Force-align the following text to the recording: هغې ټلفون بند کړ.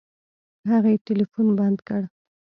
هغې 0.69 0.93
ټلفون 1.05 1.47
بند 1.57 1.79
کړ. 1.87 2.01